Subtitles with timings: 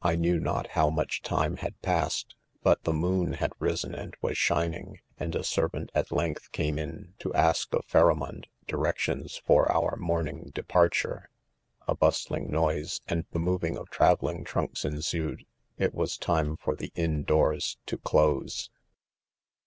[0.00, 4.16] i 1 knew not bow much time had passed, but' the moon had risen and
[4.22, 8.46] .was shining j and ,a servant, at length, came in, to ask of Phaxa mond
[8.66, 11.28] directions for wur morning departure.—
[11.86, 13.38] A, Bustling noise, and the.
[13.38, 18.70] moving of travelling trunks ensued \> it was time for the inn doors to close.